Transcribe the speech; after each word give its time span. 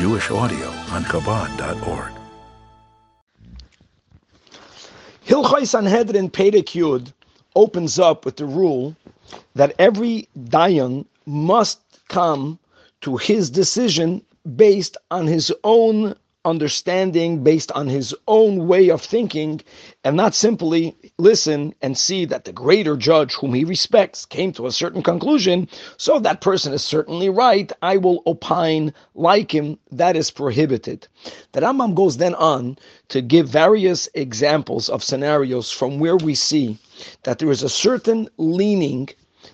Jewish 0.00 0.30
audio 0.30 0.66
on 0.92 1.04
Chabad.org. 1.04 2.12
Hilchai 5.26 5.66
Sanhedrin 5.66 6.30
Perek 6.30 7.12
opens 7.54 7.98
up 7.98 8.24
with 8.24 8.36
the 8.36 8.46
rule 8.46 8.96
that 9.54 9.74
every 9.78 10.26
dayan 10.48 11.04
must 11.26 11.80
come 12.08 12.58
to 13.02 13.18
his 13.18 13.50
decision 13.50 14.22
based 14.56 14.96
on 15.10 15.26
his 15.26 15.52
own 15.64 16.16
understanding, 16.44 17.42
based 17.42 17.70
on 17.72 17.86
his 17.86 18.14
own 18.26 18.66
way 18.66 18.88
of 18.90 19.02
thinking, 19.02 19.60
and 20.04 20.16
not 20.16 20.34
simply 20.34 20.96
listen 21.18 21.74
and 21.82 21.98
see 21.98 22.24
that 22.24 22.44
the 22.44 22.52
greater 22.52 22.96
judge 22.96 23.34
whom 23.34 23.52
he 23.52 23.64
respects 23.64 24.24
came 24.24 24.52
to 24.52 24.66
a 24.66 24.72
certain 24.72 25.02
conclusion, 25.02 25.68
so 25.96 26.18
that 26.18 26.40
person 26.40 26.72
is 26.72 26.82
certainly 26.82 27.28
right, 27.28 27.72
I 27.82 27.98
will 27.98 28.22
opine 28.26 28.94
like 29.14 29.54
him. 29.54 29.78
That 29.92 30.16
is 30.16 30.30
prohibited. 30.30 31.06
The 31.52 31.60
Rambam 31.60 31.94
goes 31.94 32.16
then 32.16 32.34
on 32.36 32.78
to 33.08 33.20
give 33.20 33.48
various 33.48 34.08
examples 34.14 34.88
of 34.88 35.04
scenarios 35.04 35.70
from 35.70 35.98
where 35.98 36.16
we 36.16 36.34
see 36.34 36.78
that 37.24 37.38
there 37.38 37.50
is 37.50 37.62
a 37.62 37.68
certain 37.68 38.28
leaning 38.38 39.08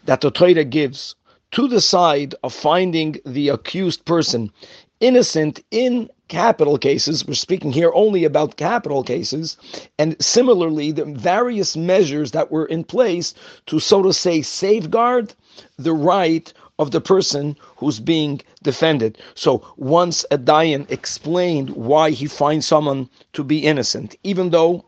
that 0.05 0.21
the 0.21 0.31
Torah 0.31 0.65
gives 0.65 1.17
to 1.53 1.69
the 1.69 1.81
side 1.81 2.35
of 2.43 2.53
finding 2.53 3.17
the 3.25 3.49
accused 3.49 4.05
person 4.05 4.53
innocent 5.01 5.63
in 5.71 6.09
capital 6.29 6.79
cases. 6.79 7.27
We're 7.27 7.35
speaking 7.35 7.73
here 7.73 7.93
only 7.95 8.25
about 8.25 8.57
capital 8.57 9.03
cases. 9.03 9.57
And 9.99 10.17
similarly, 10.23 10.93
the 10.93 11.05
various 11.05 11.77
measures 11.77 12.33
that 12.33 12.51
were 12.51 12.67
in 12.67 12.85
place 12.85 13.35
to, 13.67 13.79
so 13.79 14.03
to 14.03 14.13
say, 14.13 14.43
safeguard 14.43 15.35
the 15.79 15.93
right 15.93 16.53
of 16.79 16.91
the 16.91 17.01
person 17.01 17.57
who's 17.77 18.01
being 18.01 18.41
defended. 18.63 19.19
So 19.35 19.67
once 19.77 20.25
a 20.31 20.39
Dayan 20.39 20.91
explained 20.91 21.71
why 21.71 22.11
he 22.11 22.27
finds 22.27 22.67
someone 22.67 23.09
to 23.33 23.45
be 23.45 23.65
innocent, 23.65 24.17
even 24.25 24.51
though 24.51 24.85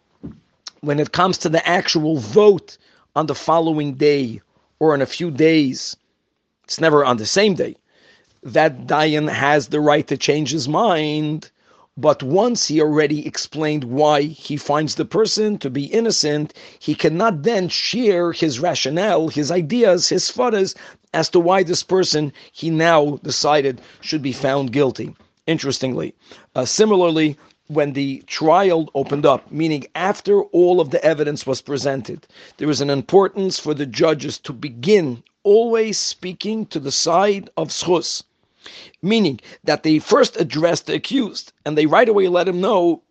when 0.81 1.01
it 1.01 1.13
comes 1.13 1.39
to 1.39 1.49
the 1.49 1.67
actual 1.67 2.19
vote 2.19 2.77
on 3.17 3.27
the 3.27 3.35
following 3.35 3.95
day 3.95 4.41
or 4.81 4.95
in 4.95 5.03
a 5.03 5.07
few 5.07 5.31
days, 5.31 5.97
it's 6.65 6.81
never 6.81 7.05
on 7.05 7.17
the 7.17 7.27
same 7.27 7.55
day 7.55 7.75
that 8.53 8.87
Dayan 8.87 9.29
has 9.31 9.69
the 9.69 9.81
right 9.81 10.07
to 10.09 10.17
change 10.17 10.51
his 10.51 10.69
mind. 10.69 11.51
But 11.97 12.23
once 12.23 12.69
he 12.69 12.81
already 12.81 13.27
explained 13.27 13.85
why 13.85 14.23
he 14.23 14.57
finds 14.57 14.95
the 14.95 15.05
person 15.05 15.59
to 15.59 15.69
be 15.69 15.87
innocent, 15.87 16.55
he 16.79 16.95
cannot 16.95 17.43
then 17.43 17.69
share 17.69 18.33
his 18.33 18.61
rationale, 18.61 19.29
his 19.29 19.51
ideas, 19.51 20.09
his 20.09 20.31
photos 20.31 20.77
as 21.13 21.29
to 21.31 21.41
why 21.41 21.63
this 21.63 21.83
person 21.83 22.33
he 22.53 22.71
now 22.71 23.19
decided 23.25 23.81
should 24.01 24.23
be 24.23 24.33
found 24.33 24.73
guilty. 24.73 25.15
Interestingly, 25.47 26.15
uh, 26.55 26.65
similarly, 26.65 27.37
when 27.67 27.93
the 27.93 28.23
trial 28.27 28.89
opened 28.95 29.27
up, 29.27 29.51
meaning 29.51 29.85
after 29.95 30.43
all 30.43 30.81
of 30.81 30.91
the 30.91 31.05
evidence 31.05 31.47
was 31.47 31.61
presented, 31.61 32.27
there 32.57 32.69
was 32.69 32.81
an 32.81 32.91
importance 32.91 33.59
for 33.59 33.75
the 33.75 33.87
judges 33.87 34.39
to 34.39 34.53
begin 34.53 35.23
always 35.43 35.99
speaking 35.99 36.67
to 36.67 36.79
the 36.79 36.93
side 36.93 37.51
of 37.57 37.69
schus, 37.69 38.23
meaning 39.03 39.41
that 39.65 39.83
they 39.83 39.99
first 39.99 40.41
address 40.41 40.81
the 40.81 40.95
accused 40.95 41.53
and 41.65 41.77
they 41.77 41.87
right 41.87 42.09
away 42.09 42.29
let 42.29 42.49
him 42.49 42.61
know 42.61 43.03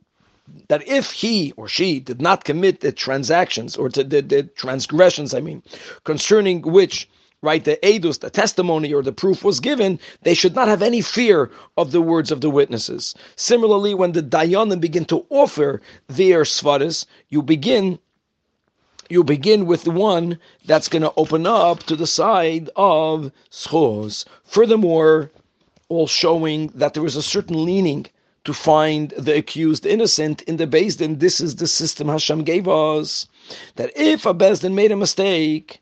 that 0.70 0.88
if 0.88 1.12
he 1.12 1.54
or 1.58 1.68
she 1.68 2.00
did 2.00 2.22
not 2.22 2.46
commit 2.46 2.80
the 2.80 2.92
transactions 2.92 3.76
or 3.76 3.90
the, 3.90 4.04
the, 4.04 4.22
the 4.22 4.44
transgressions, 4.44 5.34
I 5.34 5.42
mean, 5.42 5.62
concerning 6.04 6.62
which 6.62 7.10
right, 7.42 7.64
the 7.64 7.78
edus, 7.84 8.20
the 8.20 8.30
testimony 8.30 8.94
or 8.94 9.04
the 9.04 9.12
proof 9.12 9.44
was 9.44 9.60
given, 9.60 10.00
they 10.24 10.34
should 10.34 10.56
not 10.56 10.68
have 10.68 10.82
any 10.82 11.02
fear 11.02 11.52
of 11.78 11.92
the 11.92 12.02
words 12.02 12.32
of 12.32 12.42
the 12.42 12.50
witnesses. 12.50 13.14
Similarly, 13.36 13.94
when 13.94 14.14
the 14.14 14.24
dayanim 14.24 14.80
begin 14.80 15.06
to 15.06 15.26
offer 15.30 15.82
their 16.08 16.44
svaras, 16.44 17.06
you 17.30 17.42
begin 17.42 18.00
you 19.10 19.24
begin 19.24 19.66
with 19.66 19.84
the 19.84 19.92
one 19.92 20.38
that's 20.66 20.90
going 20.90 21.02
to 21.02 21.14
open 21.16 21.48
up 21.48 21.84
to 21.84 21.96
the 21.96 22.08
side 22.08 22.70
of 22.76 23.32
schos. 23.52 24.26
Furthermore, 24.44 25.32
all 25.90 26.08
showing 26.08 26.68
that 26.76 26.94
there 26.94 27.06
is 27.06 27.16
a 27.16 27.22
certain 27.22 27.66
leaning 27.66 28.06
to 28.44 28.54
find 28.54 29.12
the 29.18 29.36
accused 29.36 29.86
innocent 29.86 30.42
in 30.44 30.58
the 30.58 30.66
Din. 30.66 31.18
This 31.20 31.42
is 31.42 31.56
the 31.56 31.68
system 31.68 32.08
Hashem 32.08 32.44
gave 32.44 32.68
us. 32.68 33.28
That 33.76 33.92
if 33.96 34.26
a 34.26 34.34
Beis 34.34 34.62
Din 34.62 34.76
made 34.76 34.92
a 34.92 34.96
mistake 34.96 35.82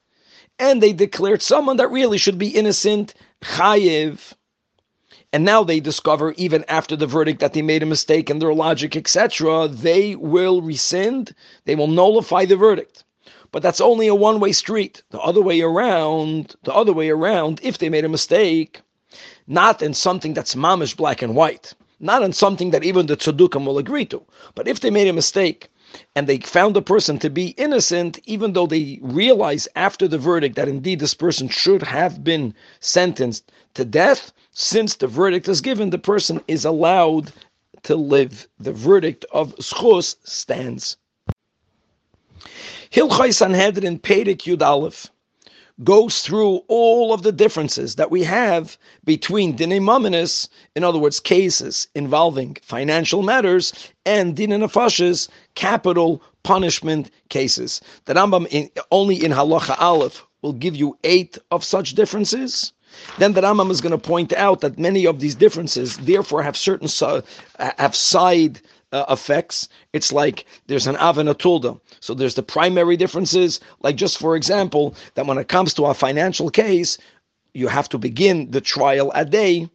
and 0.58 0.82
they 0.82 0.94
declared 0.94 1.42
someone 1.42 1.78
that 1.78 1.92
really 1.92 2.18
should 2.18 2.38
be 2.38 2.48
innocent, 2.48 3.14
chayiv, 3.44 4.34
and 5.34 5.44
now 5.44 5.64
they 5.64 5.80
discover 5.80 6.34
even 6.38 6.64
after 6.70 6.96
the 6.96 7.08
verdict 7.08 7.40
that 7.42 7.54
they 7.54 7.62
made 7.62 7.84
a 7.84 7.86
mistake 7.86 8.30
in 8.30 8.40
their 8.40 8.54
logic, 8.54 8.96
etc., 8.96 9.68
they 9.68 10.16
will 10.16 10.62
rescind, 10.62 11.36
they 11.66 11.76
will 11.76 11.88
nullify 11.88 12.46
the 12.46 12.56
verdict. 12.56 13.04
But 13.52 13.62
that's 13.62 13.82
only 13.82 14.08
a 14.08 14.16
one-way 14.16 14.54
street. 14.54 15.04
The 15.10 15.20
other 15.20 15.42
way 15.42 15.62
around, 15.62 16.56
the 16.64 16.74
other 16.74 16.94
way 16.94 17.10
around, 17.10 17.60
if 17.64 17.78
they 17.78 17.90
made 17.90 18.06
a 18.06 18.10
mistake, 18.10 18.82
not 19.48 19.82
in 19.82 19.94
something 19.94 20.34
that's 20.34 20.56
mamish 20.56 20.96
black 20.96 21.22
and 21.22 21.36
white, 21.36 21.74
not 22.00 22.24
in 22.24 22.34
something 22.34 22.72
that 22.72 22.84
even 22.84 23.06
the 23.06 23.18
tzaddukim 23.18 23.66
will 23.66 23.78
agree 23.78 24.06
to. 24.06 24.22
But 24.56 24.68
if 24.68 24.80
they 24.80 24.90
made 24.90 25.08
a 25.08 25.14
mistake 25.14 25.70
and 26.16 26.28
they 26.28 26.40
found 26.40 26.76
the 26.76 26.82
person 26.82 27.20
to 27.20 27.30
be 27.30 27.50
innocent, 27.58 28.20
even 28.26 28.54
though 28.54 28.68
they 28.68 29.00
realize 29.02 29.68
after 29.76 30.08
the 30.08 30.18
verdict 30.18 30.56
that 30.56 30.68
indeed 30.68 31.00
this 31.00 31.14
person 31.14 31.48
should 31.48 31.84
have 31.84 32.24
been 32.24 32.54
sentenced 32.80 33.52
to 33.76 33.86
death, 33.86 34.32
since 34.52 34.96
the 34.96 35.08
verdict 35.08 35.48
is 35.48 35.62
given, 35.62 35.90
the 35.90 35.98
person 35.98 36.42
is 36.48 36.66
allowed 36.66 37.32
to 37.84 37.96
live. 37.96 38.48
The 38.60 38.74
verdict 38.74 39.26
of 39.32 39.56
schus 39.58 40.16
stands. 40.24 40.98
Hilchai 42.92 43.34
Sanhedrin 43.34 44.00
Perek 44.00 44.44
Yud 44.44 44.62
Aleph 44.62 45.10
goes 45.84 46.22
through 46.22 46.62
all 46.68 47.14
of 47.14 47.24
the 47.24 47.32
differences 47.32 47.96
that 47.96 48.12
we 48.12 48.24
have 48.24 48.78
between 49.04 49.58
dinei 49.58 49.82
mamonis, 49.82 50.48
in 50.76 50.84
other 50.84 51.00
words, 51.00 51.20
cases 51.20 51.88
involving 51.96 52.56
financial 52.62 53.24
matters, 53.24 53.74
and 54.06 54.36
dinei 54.36 54.64
nefashis, 54.64 55.28
capital 55.56 56.22
punishment 56.44 57.12
cases. 57.30 57.82
The 58.06 58.14
Rambam 58.14 58.48
in, 58.52 58.70
only 58.92 59.24
in 59.24 59.32
Halacha 59.32 59.80
Aleph 59.82 60.26
will 60.42 60.54
give 60.54 60.76
you 60.76 60.98
eight 61.04 61.38
of 61.52 61.64
such 61.64 61.94
differences. 61.94 62.72
Then 63.18 63.34
the 63.34 63.42
Rambam 63.42 63.72
is 63.72 63.82
going 63.82 63.92
to 63.92 63.98
point 63.98 64.32
out 64.34 64.62
that 64.62 64.80
many 64.80 65.06
of 65.06 65.20
these 65.20 65.36
differences, 65.36 65.98
therefore, 65.98 66.42
have 66.44 66.56
certain 66.56 66.88
have 67.78 67.96
side 67.96 68.62
uh, 68.92 69.06
effects. 69.10 69.68
It's 69.94 70.12
like 70.12 70.46
there's 70.68 70.88
an 70.88 70.96
av 70.98 71.18
and 71.18 71.30
a 71.30 71.34
tulda. 71.34 71.80
So 72.00 72.14
there's 72.14 72.36
the 72.36 72.44
primary 72.44 72.98
differences, 72.98 73.60
like 73.82 73.96
just 73.96 74.18
for 74.18 74.36
example, 74.36 74.96
that 75.16 75.26
when 75.26 75.38
it 75.38 75.48
comes 75.48 75.74
to 75.76 75.86
a 75.86 75.94
financial 75.94 76.50
case, 76.50 76.98
you 77.54 77.68
have 77.68 77.90
to 77.90 77.98
begin 77.98 78.52
the 78.52 78.62
trial 78.62 79.12
a 79.16 79.26
day. 79.26 79.70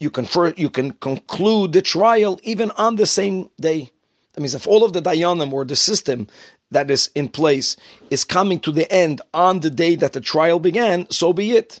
You 0.00 0.10
can 0.10 0.26
you 0.56 0.70
can 0.70 0.92
conclude 0.92 1.72
the 1.72 1.82
trial 1.82 2.40
even 2.42 2.70
on 2.72 2.96
the 2.96 3.06
same 3.06 3.48
day. 3.60 3.90
That 4.34 4.40
means 4.40 4.54
if 4.54 4.66
all 4.66 4.84
of 4.84 4.92
the 4.92 5.02
dayanim 5.02 5.52
or 5.52 5.64
the 5.64 5.76
system 5.76 6.26
that 6.70 6.90
is 6.90 7.10
in 7.14 7.28
place 7.28 7.76
is 8.10 8.24
coming 8.24 8.58
to 8.60 8.72
the 8.72 8.90
end 8.92 9.20
on 9.34 9.60
the 9.60 9.70
day 9.70 9.94
that 9.96 10.14
the 10.14 10.20
trial 10.20 10.58
began, 10.58 11.08
so 11.10 11.32
be 11.32 11.52
it. 11.52 11.80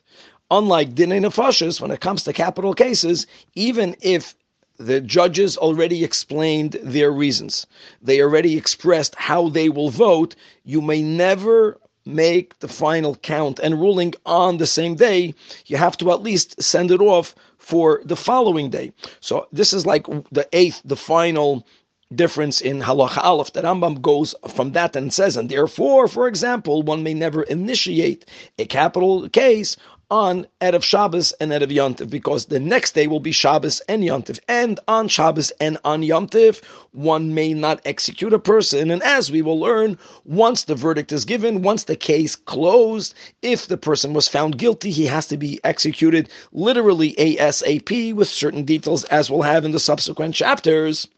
Unlike 0.50 0.94
dinei 0.94 1.20
nefashis, 1.24 1.80
when 1.80 1.90
it 1.90 2.00
comes 2.00 2.24
to 2.24 2.32
capital 2.32 2.74
cases, 2.74 3.26
even 3.54 3.96
if 4.02 4.34
the 4.78 5.00
judges 5.00 5.56
already 5.56 6.04
explained 6.04 6.78
their 6.82 7.12
reasons. 7.12 7.66
They 8.00 8.20
already 8.20 8.56
expressed 8.56 9.14
how 9.16 9.48
they 9.48 9.68
will 9.68 9.90
vote. 9.90 10.34
You 10.64 10.80
may 10.80 11.02
never 11.02 11.78
make 12.04 12.58
the 12.58 12.68
final 12.68 13.14
count 13.16 13.60
and 13.60 13.80
ruling 13.80 14.14
on 14.26 14.56
the 14.56 14.66
same 14.66 14.94
day. 14.96 15.34
You 15.66 15.76
have 15.76 15.96
to 15.98 16.10
at 16.10 16.22
least 16.22 16.60
send 16.60 16.90
it 16.90 17.00
off 17.00 17.34
for 17.58 18.02
the 18.04 18.16
following 18.16 18.70
day. 18.70 18.92
So 19.20 19.46
this 19.52 19.72
is 19.72 19.86
like 19.86 20.06
the 20.32 20.48
eighth, 20.52 20.82
the 20.84 20.96
final 20.96 21.66
difference 22.14 22.60
in 22.60 22.80
halacha 22.80 23.22
aleph. 23.22 23.52
The 23.52 23.62
Rambam 23.62 24.02
goes 24.02 24.34
from 24.48 24.72
that 24.72 24.96
and 24.96 25.12
says, 25.12 25.36
and 25.36 25.48
therefore, 25.48 26.08
for 26.08 26.26
example, 26.28 26.82
one 26.82 27.02
may 27.02 27.14
never 27.14 27.42
initiate 27.44 28.26
a 28.58 28.66
capital 28.66 29.28
case 29.28 29.76
on 30.12 30.46
Erev 30.60 30.82
Shabbos 30.82 31.32
and 31.40 31.52
Erev 31.52 31.74
Yontif, 31.74 32.10
because 32.10 32.44
the 32.44 32.60
next 32.60 32.92
day 32.92 33.06
will 33.06 33.18
be 33.18 33.32
Shabbos 33.32 33.80
and 33.88 34.02
Yontif. 34.02 34.38
And 34.46 34.78
on 34.86 35.08
Shabbos 35.08 35.50
and 35.58 35.78
on 35.86 36.02
Yontif, 36.02 36.62
one 36.92 37.32
may 37.32 37.54
not 37.54 37.80
execute 37.86 38.34
a 38.34 38.38
person. 38.38 38.90
And 38.90 39.02
as 39.02 39.32
we 39.32 39.40
will 39.40 39.58
learn, 39.58 39.98
once 40.26 40.64
the 40.64 40.74
verdict 40.74 41.12
is 41.12 41.24
given, 41.24 41.62
once 41.62 41.84
the 41.84 41.96
case 41.96 42.36
closed, 42.36 43.14
if 43.40 43.68
the 43.68 43.78
person 43.78 44.12
was 44.12 44.28
found 44.28 44.58
guilty, 44.58 44.90
he 44.90 45.06
has 45.06 45.26
to 45.28 45.38
be 45.38 45.58
executed 45.64 46.28
literally 46.52 47.14
ASAP 47.14 48.12
with 48.12 48.28
certain 48.28 48.64
details, 48.64 49.04
as 49.04 49.30
we'll 49.30 49.40
have 49.40 49.64
in 49.64 49.72
the 49.72 49.80
subsequent 49.80 50.34
chapters. 50.34 51.08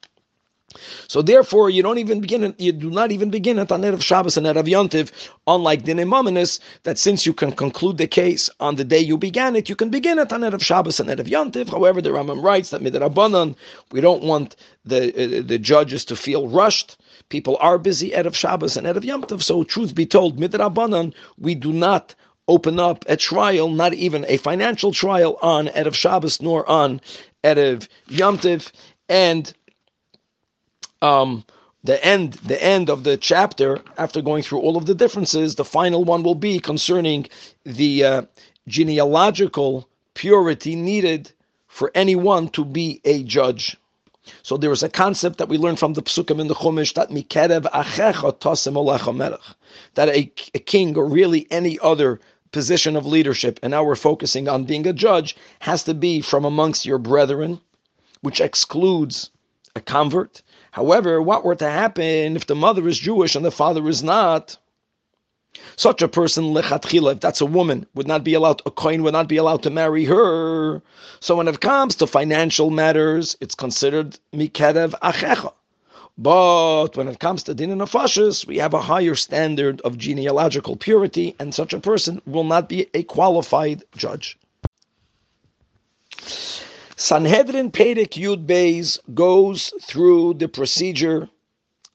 So 1.09 1.23
therefore, 1.23 1.71
you 1.71 1.83
don't 1.83 1.99
even 1.99 2.21
begin. 2.21 2.55
You 2.59 2.73
do 2.73 2.91
not 2.91 3.13
even 3.13 3.31
begin 3.31 3.59
at 3.59 3.69
Erev 3.69 4.03
Shabbos 4.03 4.37
and 4.37 4.47
Erev 4.47 4.67
Yontiv, 4.67 5.11
unlike 5.47 5.85
Din 5.85 5.99
Mamonis, 5.99 6.61
that 6.83 6.99
since 6.99 7.27
you 7.27 7.33
can 7.33 7.53
conclude 7.53 7.99
the 7.99 8.07
case 8.07 8.51
on 8.61 8.77
the 8.77 8.85
day 8.85 8.99
you 8.99 9.17
began 9.17 9.57
it, 9.57 9.69
you 9.69 9.77
can 9.77 9.91
begin 9.91 10.19
at 10.19 10.31
Erev 10.31 10.63
Shabbos 10.63 11.01
and 11.01 11.09
Erev 11.09 11.27
Yontiv. 11.27 11.71
However, 11.71 12.01
the 12.01 12.11
Rambam 12.11 12.43
writes 12.43 12.71
that 12.71 12.83
midrabanan, 12.83 13.55
we 13.93 14.01
don't 14.01 14.23
want 14.23 14.57
the 14.85 15.09
uh, 15.15 15.43
the 15.47 15.59
judges 15.59 16.05
to 16.07 16.17
feel 16.17 16.49
rushed. 16.49 16.97
People 17.29 17.57
are 17.61 17.79
busy 17.79 18.11
Erev 18.11 18.35
Shabbos 18.35 18.77
and 18.77 18.87
Erev 18.87 19.03
Yontiv. 19.03 19.43
So, 19.43 19.65
truth 19.65 19.95
be 19.95 20.07
told, 20.07 20.39
midrabanan, 20.39 21.15
we 21.39 21.55
do 21.55 21.73
not 21.73 22.15
open 22.49 22.79
up 22.79 23.05
a 23.09 23.17
trial, 23.17 23.71
not 23.71 23.95
even 23.95 24.25
a 24.29 24.37
financial 24.37 24.93
trial, 24.93 25.39
on 25.41 25.69
Erev 25.69 25.95
Shabbos 25.95 26.43
nor 26.43 26.69
on 26.69 27.01
Erev 27.43 27.89
Yontiv, 28.09 28.73
and 29.09 29.53
um, 31.03 31.45
the 31.85 32.03
end 32.05 32.35
the 32.45 32.63
end 32.63 32.89
of 32.89 33.05
the 33.05 33.17
chapter 33.17 33.81
after 33.99 34.23
going 34.23 34.43
through 34.43 34.61
all 34.61 34.77
of 34.77 34.87
the 34.87 34.95
differences 34.95 35.55
the 35.55 35.65
final 35.65 36.03
one 36.05 36.23
will 36.23 36.35
be 36.35 36.59
concerning 36.59 37.27
the 37.65 38.05
uh, 38.05 38.23
genealogical 38.69 39.89
purity 40.15 40.75
needed 40.75 41.31
for 41.75 41.91
anyone 41.95 42.49
to 42.49 42.65
be 42.65 43.01
a 43.05 43.25
judge. 43.25 43.77
So 44.43 44.57
there 44.57 44.71
is 44.71 44.83
a 44.83 44.89
concept 44.89 45.39
that 45.39 45.49
we 45.49 45.59
learn 45.59 45.77
from 45.77 45.95
the 45.95 46.03
psukim 46.03 46.41
in 46.41 46.47
the 46.47 46.55
chumash 46.55 46.95
that 46.95 47.11
mikerev 47.11 47.65
achecha 47.73 48.39
tosim 48.39 49.39
that 49.95 50.09
a, 50.09 50.33
a 50.55 50.59
king 50.61 50.97
or 50.97 51.07
really 51.07 51.47
any 51.51 51.79
other 51.81 52.21
position 52.53 52.95
of 52.95 53.05
leadership 53.05 53.59
and 53.63 53.73
now 53.73 53.83
we're 53.83 53.97
focusing 53.97 54.49
on 54.49 54.65
being 54.65 54.87
a 54.87 54.93
judge 54.93 55.37
has 55.59 55.83
to 55.83 55.93
be 55.93 56.21
from 56.21 56.45
amongst 56.45 56.87
your 56.87 56.99
brethren 56.99 57.61
which 58.21 58.41
excludes 58.41 59.31
a 59.75 59.81
convert 59.81 60.43
However, 60.75 61.23
what 61.23 61.45
were 61.45 61.55
to 61.55 61.71
happen 61.71 62.35
if 62.35 62.47
the 62.47 62.57
mother 62.57 62.89
is 62.89 62.99
Jewish 62.99 63.37
and 63.37 63.45
the 63.45 63.53
father 63.53 63.89
is 63.89 64.03
not? 64.03 64.57
Such 65.77 66.03
a 66.03 66.09
person, 66.09 66.53
lechatchila, 66.53 67.13
if 67.13 67.21
that's 67.21 67.41
a 67.41 67.47
woman, 67.47 67.87
would 67.95 68.09
not 68.09 68.25
be 68.25 68.35
allowed, 68.35 68.61
a 68.67 68.73
kohen 68.73 69.05
would 69.05 69.13
not 69.13 69.29
be 69.29 69.37
allowed 69.37 69.63
to 69.63 69.71
marry 69.71 70.05
her. 70.07 70.83
So 71.21 71.37
when 71.37 71.47
it 71.47 71.61
comes 71.61 71.95
to 71.95 72.09
financial 72.09 72.71
matters, 72.71 73.37
it's 73.41 73.55
considered 73.55 74.19
mikerev 74.35 74.95
achecha. 75.01 75.53
But 76.19 76.97
when 76.97 77.07
it 77.07 77.21
comes 77.21 77.45
to 77.45 77.55
din 77.55 77.71
and 77.71 77.81
nefashis, 77.81 78.45
we 78.45 78.59
have 78.59 78.75
a 78.75 78.83
higher 78.83 79.15
standard 79.15 79.81
of 79.83 79.97
genealogical 79.97 80.75
purity, 80.75 81.37
and 81.39 81.55
such 81.55 81.73
a 81.73 81.79
person 81.79 82.21
will 82.27 82.43
not 82.43 82.69
be 82.69 82.89
a 82.95 83.05
qualified 83.05 83.85
judge. 83.97 84.37
Sanhedrin 86.97 87.73
Perek 87.73 88.11
Yud 88.11 88.47
Beis 88.47 89.01
goes 89.15 89.73
through 89.83 90.35
the 90.35 90.49
procedure 90.49 91.29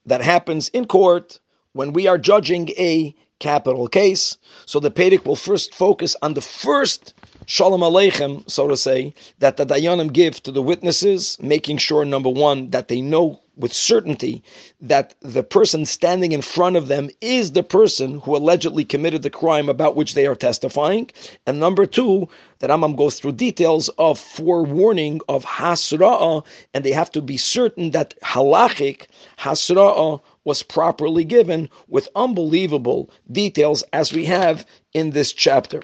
that 0.05 0.21
happens 0.21 0.67
in 0.69 0.85
court 0.85 1.39
when 1.73 1.93
we 1.93 2.05
are 2.07 2.17
judging 2.17 2.69
a 2.71 3.15
capital 3.39 3.87
case. 3.87 4.37
So 4.65 4.79
the 4.79 4.91
Perek 4.91 5.25
will 5.25 5.37
first 5.37 5.73
focus 5.73 6.15
on 6.21 6.33
the 6.33 6.41
first 6.41 7.13
Shalom 7.45 7.81
Aleichem, 7.81 8.47
so 8.47 8.67
to 8.67 8.77
say, 8.77 9.13
that 9.39 9.57
the 9.57 9.65
Dayanim 9.65 10.13
give 10.13 10.43
to 10.43 10.51
the 10.51 10.61
witnesses, 10.61 11.37
making 11.41 11.77
sure, 11.77 12.05
number 12.05 12.29
one, 12.29 12.69
that 12.69 12.89
they 12.89 13.01
know 13.01 13.41
with 13.59 13.73
certainty 13.73 14.41
that 14.81 15.13
the 15.21 15.43
person 15.43 15.85
standing 15.85 16.31
in 16.31 16.41
front 16.41 16.77
of 16.77 16.87
them 16.87 17.09
is 17.21 17.51
the 17.51 17.63
person 17.63 18.19
who 18.21 18.35
allegedly 18.35 18.85
committed 18.85 19.21
the 19.21 19.29
crime 19.29 19.69
about 19.69 19.95
which 19.95 20.13
they 20.13 20.25
are 20.25 20.35
testifying. 20.35 21.09
And 21.45 21.59
number 21.59 21.85
two, 21.85 22.27
that 22.59 22.69
Rambam 22.69 22.97
goes 22.97 23.19
through 23.19 23.33
details 23.33 23.89
of 23.97 24.17
forewarning 24.17 25.19
of 25.27 25.45
hasra'ah, 25.45 26.43
and 26.73 26.83
they 26.83 26.91
have 26.91 27.11
to 27.11 27.21
be 27.21 27.37
certain 27.37 27.91
that 27.91 28.15
halachic 28.21 29.07
hasra'ah 29.37 30.21
was 30.45 30.63
properly 30.63 31.25
given 31.25 31.69
with 31.87 32.09
unbelievable 32.15 33.09
details 33.31 33.83
as 33.93 34.13
we 34.13 34.25
have 34.25 34.65
in 34.93 35.11
this 35.11 35.33
chapter 35.33 35.81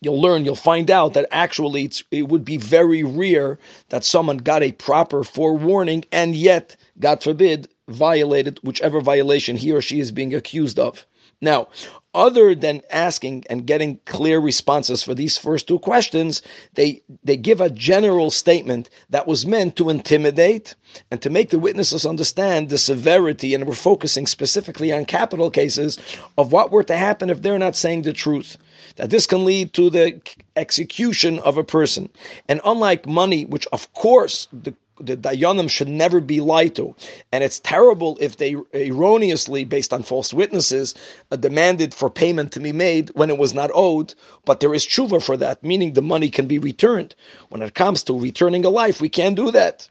you'll 0.00 0.20
learn, 0.20 0.44
you'll 0.44 0.56
find 0.56 0.90
out 0.90 1.12
that 1.14 1.28
actually 1.30 1.90
it 2.10 2.28
would 2.28 2.44
be 2.44 2.56
very 2.56 3.02
rare 3.02 3.58
that 3.90 4.04
someone 4.04 4.38
got 4.38 4.62
a 4.62 4.72
proper 4.72 5.22
forewarning 5.24 6.04
and 6.10 6.34
yet, 6.34 6.76
God 6.98 7.22
forbid, 7.22 7.68
violated 7.88 8.58
whichever 8.62 9.00
violation 9.00 9.56
he 9.56 9.72
or 9.72 9.82
she 9.82 10.00
is 10.00 10.10
being 10.12 10.34
accused 10.34 10.78
of. 10.78 11.04
Now, 11.42 11.68
other 12.14 12.54
than 12.54 12.82
asking 12.90 13.44
and 13.48 13.66
getting 13.66 13.98
clear 14.04 14.40
responses 14.40 15.02
for 15.02 15.14
these 15.14 15.38
first 15.38 15.68
two 15.68 15.78
questions, 15.78 16.42
they 16.74 17.02
they 17.22 17.36
give 17.36 17.60
a 17.60 17.70
general 17.70 18.30
statement 18.30 18.90
that 19.10 19.26
was 19.26 19.46
meant 19.46 19.76
to 19.76 19.90
intimidate 19.90 20.74
and 21.10 21.22
to 21.22 21.30
make 21.30 21.50
the 21.50 21.58
witnesses 21.58 22.04
understand 22.04 22.68
the 22.68 22.78
severity, 22.78 23.54
and 23.54 23.66
we're 23.66 23.74
focusing 23.74 24.26
specifically 24.26 24.92
on 24.92 25.04
capital 25.04 25.50
cases 25.50 25.98
of 26.36 26.52
what 26.52 26.72
were 26.72 26.84
to 26.84 26.96
happen 26.96 27.30
if 27.30 27.42
they're 27.42 27.58
not 27.58 27.76
saying 27.76 28.02
the 28.02 28.12
truth 28.12 28.56
that 28.96 29.10
this 29.10 29.26
can 29.26 29.44
lead 29.44 29.72
to 29.74 29.90
the 29.90 30.20
execution 30.56 31.38
of 31.40 31.56
a 31.56 31.64
person. 31.64 32.08
And 32.48 32.60
unlike 32.64 33.06
money, 33.06 33.44
which 33.46 33.66
of 33.72 33.92
course 33.94 34.48
the 34.52 34.74
the 35.00 35.16
dayanim 35.16 35.70
should 35.70 35.88
never 35.88 36.20
be 36.20 36.40
lied 36.40 36.74
to, 36.74 36.94
and 37.32 37.42
it's 37.42 37.60
terrible 37.60 38.18
if 38.20 38.36
they 38.36 38.54
erroneously, 38.74 39.64
based 39.64 39.92
on 39.92 40.02
false 40.02 40.34
witnesses, 40.34 40.94
uh, 41.30 41.36
demanded 41.36 41.94
for 41.94 42.10
payment 42.10 42.52
to 42.52 42.60
be 42.60 42.72
made 42.72 43.08
when 43.14 43.30
it 43.30 43.38
was 43.38 43.54
not 43.54 43.70
owed. 43.72 44.14
But 44.44 44.60
there 44.60 44.74
is 44.74 44.86
tshuva 44.86 45.22
for 45.22 45.36
that, 45.38 45.62
meaning 45.64 45.94
the 45.94 46.02
money 46.02 46.28
can 46.28 46.46
be 46.46 46.58
returned. 46.58 47.14
When 47.48 47.62
it 47.62 47.74
comes 47.74 48.02
to 48.04 48.18
returning 48.18 48.64
a 48.64 48.70
life, 48.70 49.00
we 49.00 49.08
can't 49.08 49.36
do 49.36 49.50
that. 49.52 49.88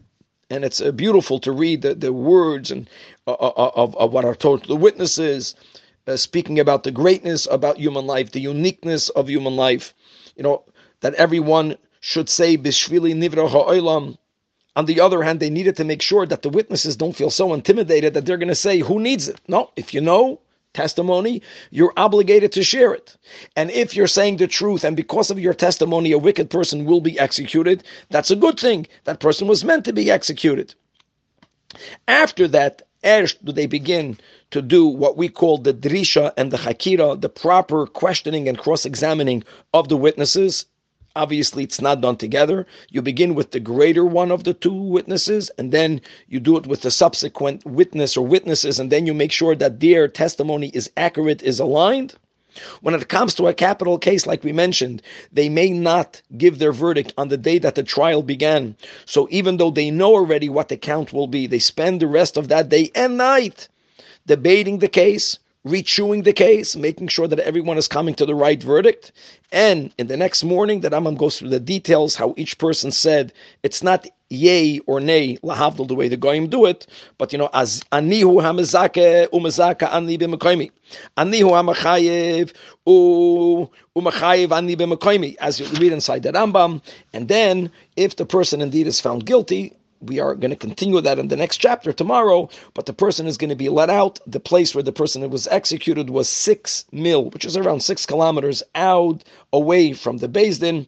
And 0.52 0.64
it's 0.64 0.82
uh, 0.82 0.92
beautiful 0.92 1.40
to 1.40 1.52
read 1.52 1.82
the, 1.82 1.96
the 1.96 2.14
words 2.14 2.72
and 2.72 2.90
uh, 3.28 3.34
uh, 3.34 3.54
uh 3.56 3.72
of, 3.76 3.96
of 3.98 4.12
what 4.14 4.26
are 4.26 4.36
told 4.36 4.64
to 4.64 4.68
the 4.68 4.76
witnesses, 4.76 5.56
uh, 6.10 6.18
speaking 6.18 6.60
about 6.60 6.84
the 6.84 6.92
greatness 6.92 7.48
about 7.52 7.78
human 7.78 8.08
life, 8.08 8.32
the 8.32 8.42
uniqueness 8.42 9.10
of 9.10 9.30
human 9.30 9.56
life. 9.56 9.94
You 10.36 10.44
know 10.44 10.64
that 11.02 11.14
everyone 11.16 11.78
should 12.00 12.30
say 12.30 12.58
"Bishvili 12.58 13.14
nivra 13.14 13.50
ha'olam." 13.50 14.18
On 14.76 14.86
the 14.86 15.00
other 15.02 15.24
hand, 15.24 15.40
they 15.40 15.50
needed 15.50 15.76
to 15.78 15.84
make 15.84 16.02
sure 16.02 16.26
that 16.26 16.42
the 16.42 16.50
witnesses 16.50 16.96
don't 16.96 17.16
feel 17.16 17.30
so 17.30 17.54
intimidated 17.54 18.14
that 18.14 18.26
they're 18.26 18.38
going 18.38 18.48
to 18.50 18.56
say, 18.56 18.80
"Who 18.80 19.00
needs 19.00 19.28
it?" 19.28 19.40
No, 19.48 19.72
if 19.76 19.94
you 19.94 20.02
know 20.02 20.40
testimony, 20.74 21.42
you're 21.72 21.94
obligated 21.98 22.52
to 22.54 22.64
share 22.64 22.94
it. 22.94 23.18
And 23.56 23.72
if 23.72 23.96
you're 23.96 24.08
saying 24.08 24.38
the 24.38 24.48
truth, 24.48 24.84
and 24.84 24.96
because 24.96 25.32
of 25.32 25.40
your 25.40 25.54
testimony, 25.54 26.12
a 26.12 26.18
wicked 26.18 26.50
person 26.50 26.86
will 26.86 27.02
be 27.02 27.20
executed, 27.20 27.84
that's 28.10 28.32
a 28.32 28.36
good 28.36 28.60
thing. 28.60 28.88
That 29.06 29.20
person 29.20 29.48
was 29.48 29.64
meant 29.66 29.86
to 29.86 29.94
be 29.94 30.12
executed. 30.12 30.76
After 32.08 32.48
that, 32.50 32.84
Erst 33.04 33.44
do 33.46 33.52
they 33.52 33.66
begin 33.66 34.18
to 34.52 34.62
do 34.62 34.88
what 34.88 35.18
we 35.18 35.30
call 35.30 35.58
the 35.58 35.74
drisha 35.74 36.34
and 36.36 36.52
the 36.52 36.58
hakira, 36.58 37.20
the 37.20 37.30
proper 37.30 37.86
questioning 37.86 38.48
and 38.50 38.58
cross-examining 38.58 39.44
of 39.74 39.90
the 39.90 39.98
witnesses. 39.98 40.66
Obviously, 41.16 41.64
it's 41.64 41.82
not 41.82 42.02
done 42.02 42.18
together. 42.18 42.66
You 42.90 43.02
begin 43.02 43.36
with 43.36 43.52
the 43.52 43.60
greater 43.60 44.06
one 44.06 44.32
of 44.32 44.44
the 44.44 44.54
two 44.54 44.74
witnesses, 44.74 45.50
and 45.58 45.72
then 45.72 46.02
you 46.28 46.40
do 46.40 46.56
it 46.58 46.68
with 46.68 46.82
the 46.82 46.92
subsequent 46.92 47.66
witness 47.66 48.16
or 48.16 48.26
witnesses, 48.26 48.80
and 48.80 48.92
then 48.92 49.06
you 49.06 49.14
make 49.14 49.32
sure 49.32 49.56
that 49.56 49.80
their 49.80 50.08
testimony 50.08 50.70
is 50.70 50.90
accurate, 50.98 51.42
is 51.42 51.60
aligned. 51.60 52.16
When 52.82 52.96
it 52.96 53.10
comes 53.10 53.36
to 53.36 53.48
a 53.48 53.54
capital 53.54 53.98
case, 53.98 54.26
like 54.26 54.44
we 54.44 54.52
mentioned, 54.52 55.02
they 55.32 55.50
may 55.50 55.70
not 55.70 56.22
give 56.38 56.58
their 56.58 56.72
verdict 56.72 57.14
on 57.18 57.28
the 57.28 57.38
day 57.38 57.60
that 57.60 57.76
the 57.76 57.84
trial 57.84 58.24
began. 58.24 58.76
So 59.06 59.28
even 59.30 59.58
though 59.58 59.72
they 59.72 59.92
know 59.92 60.16
already 60.16 60.50
what 60.50 60.70
the 60.70 60.78
count 60.78 61.14
will 61.14 61.28
be, 61.28 61.48
they 61.48 61.60
spend 61.60 62.00
the 62.00 62.08
rest 62.08 62.38
of 62.38 62.48
that 62.48 62.70
day 62.70 62.92
and 62.96 63.18
night 63.18 63.68
debating 64.30 64.78
the 64.78 64.88
case, 64.88 65.40
rechewing 65.64 66.22
the 66.22 66.32
case, 66.32 66.76
making 66.76 67.08
sure 67.08 67.28
that 67.28 67.40
everyone 67.40 67.80
is 67.80 67.88
coming 67.88 68.14
to 68.14 68.28
the 68.28 68.36
right 68.36 68.62
verdict. 68.62 69.12
And 69.52 69.92
in 69.98 70.06
the 70.06 70.16
next 70.16 70.44
morning, 70.44 70.82
the 70.82 70.92
Rambam 70.92 71.18
goes 71.18 71.40
through 71.40 71.50
the 71.50 71.60
details 71.60 72.16
how 72.16 72.36
each 72.38 72.60
person 72.60 72.92
said 72.92 73.34
it's 73.64 73.82
not 73.82 74.06
yay 74.30 74.80
or 74.86 75.00
nay 75.00 75.38
lahavdil 75.38 75.88
the 75.88 75.96
way 75.96 76.08
the 76.08 76.16
goyim 76.16 76.48
do 76.48 76.68
it, 76.68 76.86
but 77.18 77.34
you 77.34 77.40
know 77.40 77.50
as 77.54 77.82
anihu 77.92 78.40
hamazake 78.46 79.28
umazaka 79.30 79.92
ani 79.92 80.16
b'mekoimi, 80.20 80.70
anihu 81.18 81.50
hamachayev 81.58 82.54
u 82.86 83.68
umachayev 83.96 84.52
ani 84.52 84.76
b'mekoimi, 84.76 85.36
as 85.40 85.60
you 85.60 85.66
read 85.80 85.92
inside 85.92 86.22
the 86.22 86.32
Rambam. 86.32 86.80
And 87.14 87.28
then 87.28 87.72
if 87.96 88.18
the 88.18 88.26
person 88.28 88.62
indeed 88.62 88.86
is 88.86 89.02
found 89.02 89.26
guilty, 89.26 89.74
we 90.02 90.20
are 90.20 90.36
going 90.36 90.52
to 90.52 90.58
continue 90.58 91.02
that 91.02 91.20
in 91.20 91.28
the 91.28 91.36
next 91.36 91.58
chapter 91.58 91.92
tomorrow, 91.92 92.50
but 92.74 92.86
the 92.86 92.94
person 92.94 93.28
is 93.28 93.38
going 93.38 93.50
to 93.50 93.56
be 93.56 93.70
let 93.70 93.90
out. 93.90 94.20
The 94.28 94.40
place 94.40 94.74
where 94.74 94.84
the 94.84 94.92
person 94.92 95.28
was 95.30 95.48
executed 95.48 96.10
was 96.10 96.30
six 96.30 96.86
mil, 96.92 97.30
which 97.32 97.46
is 97.46 97.58
around 97.58 97.82
six 97.82 98.06
kilometers 98.06 98.64
out 98.76 99.24
away 99.54 99.94
from 99.94 100.18
the 100.18 100.28
Din, 100.28 100.88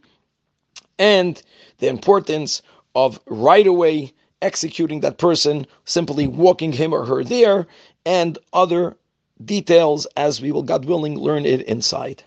and 0.98 1.42
the 1.78 1.88
importance 1.88 2.62
of 2.94 3.20
right 3.26 3.66
away 3.66 4.12
executing 4.40 5.00
that 5.00 5.18
person, 5.18 5.66
simply 5.84 6.26
walking 6.26 6.72
him 6.72 6.92
or 6.92 7.04
her 7.04 7.22
there, 7.24 7.66
and 8.04 8.38
other 8.52 8.96
details 9.44 10.06
as 10.16 10.40
we 10.40 10.52
will, 10.52 10.62
God 10.62 10.84
willing, 10.84 11.18
learn 11.18 11.46
it 11.46 11.62
inside. 11.62 12.22